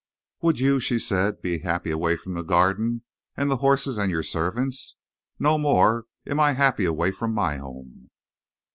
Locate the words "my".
7.35-7.57